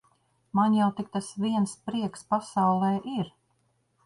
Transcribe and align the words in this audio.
Man 0.59 0.77
jau 0.77 0.87
tik 0.99 1.11
tas 1.17 1.29
viens 1.43 1.75
prieks 1.91 2.25
pasaulē 2.33 2.91
ir. 3.19 3.31